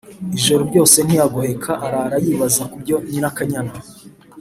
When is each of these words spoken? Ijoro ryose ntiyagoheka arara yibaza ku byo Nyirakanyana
Ijoro 0.37 0.61
ryose 0.69 0.97
ntiyagoheka 1.01 1.71
arara 1.85 2.17
yibaza 2.25 2.63
ku 2.71 2.75
byo 2.83 2.95
Nyirakanyana 3.09 3.73